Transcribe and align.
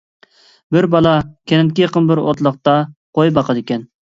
بىر 0.75 0.87
بالا 0.95 1.11
كەنتكە 1.53 1.85
يېقىن 1.85 2.09
بىر 2.13 2.23
ئوتلاقتا 2.25 2.77
قوي 3.19 3.37
باقىدىكەن. 3.39 3.89